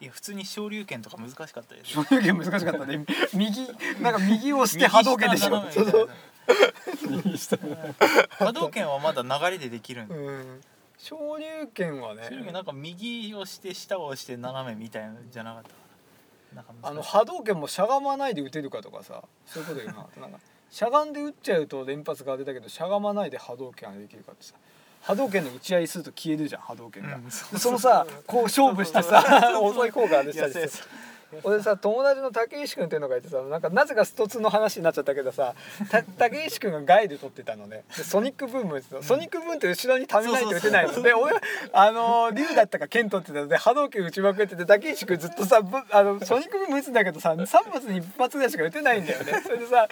[0.00, 3.04] いや普通に昇竜拳とか難しかったです昇竜拳難しかったね。
[3.34, 3.66] 右
[4.00, 6.08] なんか右をして波動拳でしょ。
[7.10, 7.58] 右下
[8.38, 10.14] 波動拳はまだ流れでできるんで。
[10.14, 10.60] うん。
[10.98, 12.26] 昇竜拳はね。
[12.28, 15.74] 昇竜拳なんか右をして下を押して斜めみたいなのじゃなかったか
[16.54, 16.62] な。
[16.62, 20.06] かあの波動拳もしゃがまないで打てるかとかさそういうこと言うな。
[20.22, 20.38] なんか
[20.70, 24.54] しゃがんで打っちゃうと連発が出たけどしゃがまないで波動拳ができるかってさ
[25.02, 29.24] 波動拳の打ち合いすると消えるじゃん波動拳が、うんでそのさこう勝負してさ
[29.60, 30.68] 遅い効果が出いたりして
[31.42, 35.54] 俺さ友達の竹石君っていうのがいてさなんかなぜかストツーの話になっちゃったけどさ
[35.90, 37.84] た 竹石君がガイで撮ってたのね。
[37.96, 41.02] でソニックブームってソニックブームって後ろにためないと打てないの。
[41.02, 41.34] で俺
[41.72, 43.48] あの竜だったか剣取ってたの。
[43.48, 49.42] で波動拳打ちまくってて竹石君ずっとさぶあのソニックブーム打つんだけどさ3発に1発ぐらいしか打てないんだよね。
[49.42, 49.86] それでさ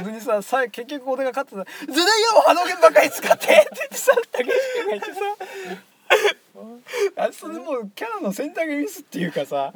[0.00, 4.52] 俺にささ結局俺が勝ってさ「ずるいよ波動拳ばっかり使って!」って言ってさ竹石
[4.84, 5.20] 君が言ってさ。
[7.16, 9.72] あそれもうキャラの選択ミスっていうかさ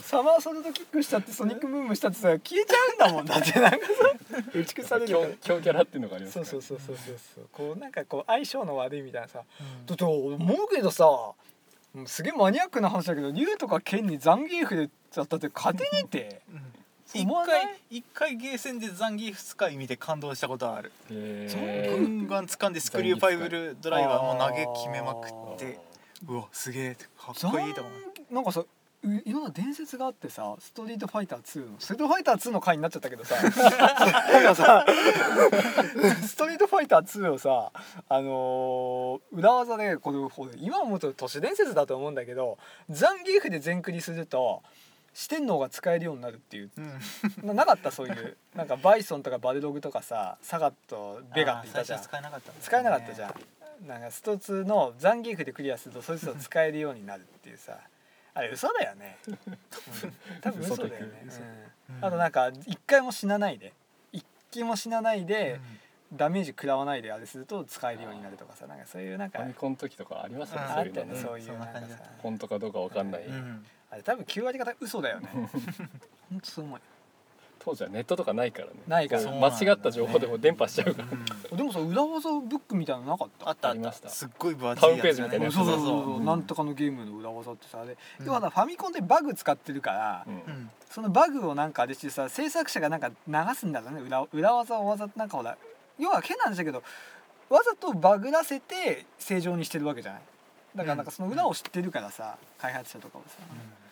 [0.00, 3.24] サマーソルトキックしたってソニックブームしたってさ消えちゃうんだもん。
[3.26, 3.92] だってなんかさ
[4.54, 5.26] 打ち消されるから。
[5.28, 6.50] 強強キャラっていうのがありますそうから。
[6.50, 7.48] そうそうそうそうそう。
[7.52, 9.42] こうなんかこう相性の悪いみたいなさ、
[9.86, 11.06] だって俺思うけどさ
[11.94, 15.84] うんすげえマニアックな話だけど竜とか剣にザンギーフでだったって勝て。
[15.84, 16.42] ねえって
[17.14, 20.92] 一回一回ゲーセンでザンギーフ使い見て感動したことはある。
[21.10, 22.08] へガー。
[22.08, 25.78] ンガン掴んでスクリューパイブルドライバーも投げ決めまくって。
[26.26, 28.34] うわすげえかっこいいと思う。
[28.34, 28.66] なんかさう
[29.04, 33.34] いろんな伝説があってさストリートファイター2のストリートファイター2の回になっちゃったけどさ。
[33.42, 33.52] なん
[34.44, 34.86] かさ
[36.24, 37.72] ストリートファイター2をさ
[38.08, 42.58] あのー裏技でこれ今思うと都市伝説だと思うんだけど
[42.90, 44.62] ザンギーフで全クリすると
[45.14, 46.70] 四天王が使えるようになるっていう。
[46.74, 47.46] うん。
[47.48, 47.90] ななかった？
[47.90, 48.36] そういう。
[48.54, 52.02] なんかバイソンとかバルログとかさサガットベガっていたじゃん。
[52.02, 52.56] 使えなかったね。
[52.62, 53.34] 使えなかったじゃん。
[53.86, 57.78] なんかスト2のザンギーフでクリアするとそいつを使えるようになるっていうさ
[58.34, 59.38] あれ嘘だよね、うん
[60.40, 61.24] 多分嘘だよね。
[61.28, 61.40] 嘘。
[61.40, 61.96] うん。
[61.98, 62.04] うん。
[62.04, 63.72] あとなんか一回も死なないで。
[64.12, 65.60] 一気も死なないで
[66.12, 71.16] ダメージ食らわないであれすると使えるようになるとかさなんかそういうなんかファミコンの時とかありますよねうん。
[71.16, 71.64] そういうのね。
[71.64, 72.10] あったよねそういうかさ。
[72.18, 73.24] 本当かどうかわかんない。
[73.24, 73.34] うん。
[73.34, 75.28] うんあれ多分9割方嘘だよね。
[75.30, 75.40] ほ
[76.36, 76.40] ん。
[76.40, 76.82] とそう思うよ
[77.64, 78.72] 当時はネットとかないからね。
[78.88, 79.30] ないから。
[79.30, 81.08] 間違った情報でも伝播しちゃうから。
[81.50, 83.48] うんでもさ裏技ブックみたいなのなかった？
[83.48, 83.68] あった？
[83.68, 84.08] あっありました。
[84.08, 86.16] たすっごい分厚タウンページみたいなやつそうそうそうそうそう。
[86.16, 87.96] そうなんとかのゲームの裏技ってさあれ。
[88.20, 88.26] うん。
[88.26, 90.26] 要はなファミコンでバグ使ってるから、
[90.90, 94.00] そのバグをなんかあれしてさ制作者がなんか流すんだろうね。
[94.00, 95.56] 裏裏技をわざとなんかほら
[95.98, 96.82] 要は変な話だけど
[97.48, 100.22] わざとバグらせて正常にしてるわけじゃない。
[100.74, 103.36] だからなんかその裏を知ってるからさ開発者とかはさ「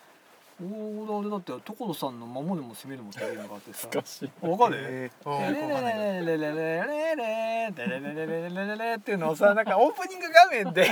[0.63, 3.89] おおあれだって所さんの守るも攻めるもっていうのがあってさ。
[3.93, 4.31] 難しい。
[4.47, 4.77] わかる？
[4.79, 5.53] えー。
[5.53, 5.67] レレあーよ。
[5.69, 10.89] くわかんないレレレレレレレレレレレレレレっていうのをさなんかオープニング画面で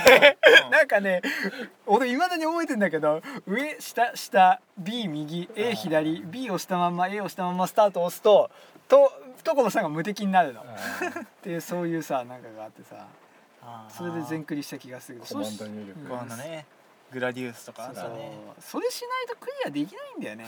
[0.71, 1.23] なんかね
[1.87, 8.50] 俺いまだに覚えてんだけど上下下 B 右 A 左 B を押したまんま A を押したまんまスタートを押すと
[8.89, 9.12] と
[9.45, 10.65] 所さんが無敵になるのっ
[11.43, 13.06] ていうそういうさなんかがあってさ
[13.91, 16.65] それで全クリした気がするコマンド入力こうね
[17.13, 17.87] グラディウスとか。
[17.87, 18.33] そうたね。
[18.61, 20.47] それしないとクリアできないんだよね。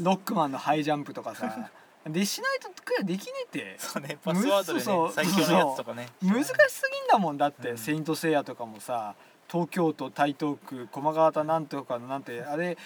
[0.00, 1.70] ロックマンのハイジャンプとかさ。
[2.06, 3.76] でしないとクリアできねえって。
[3.78, 4.18] そうね。
[4.22, 5.24] パスワードでそうそう。
[5.24, 6.08] ね最強のやつとかね。
[6.22, 7.78] 難しすぎんだもんだって「うん。
[7.78, 9.14] セイント・セイヤ」とかもさ。
[9.46, 12.78] 東京都台東区駒ヶ畑なんとかのなんてあれ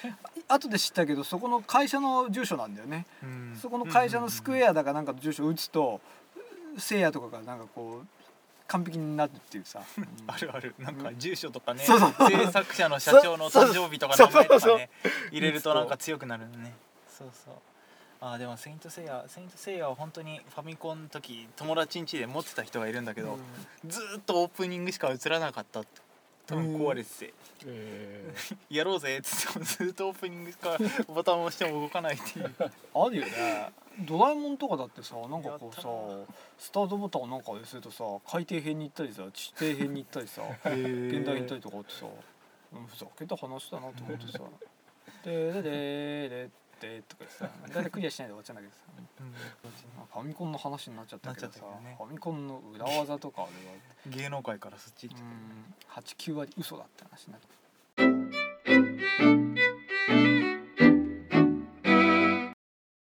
[0.49, 3.57] 後で知ったけどそこの会社の住所なんだよね、うん。
[3.63, 6.01] そこの会社のスクエアだかなんかの住所を打つと
[6.77, 8.07] せいやとかがなんかこう
[8.69, 10.51] 完璧になるっていうさ、 うんある。
[10.55, 11.85] あるなんか住所とかね。
[11.85, 14.91] 制作者の社長の誕生日とか名前とかね。
[15.33, 16.75] 入れるとなんか強くなるのね。
[17.09, 17.55] そうそう。
[18.21, 23.39] あーでも「セイント・セイヤ」「セイント・セイヤ」は本当にファミコンの時友達ん家で持ってた人がいるんだけど、
[23.87, 26.01] ずーっとオープニングしか映らなかったって
[26.49, 27.35] 多分壊れてて。
[27.67, 28.33] え
[28.71, 32.55] 「やろうぜ」っつってもずーっとオープニングかボタンを押しても動かないっていう。
[32.95, 33.73] あるよね。
[34.07, 35.83] ドラえもんとかだってさなんかこうさ
[36.57, 42.07] スタートボタンをなんか押するとさ海底編に行ったりさ地底編に行ったりさ現代に行ったりとかあってさ
[42.73, 44.39] うんふざけた話だなと思ってさ
[45.25, 53.75] 「ででででってとかさ 大体クリアしないで終わっちゃうんだけどさ、あファミコンの話になっちゃったけどさ、ね、ファミコンの裏技とかあれは。
[54.07, 59.28] 芸能界からそっち行っちゃった、ね、89割嘘だって話になる。